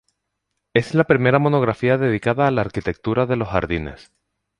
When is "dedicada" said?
1.99-2.47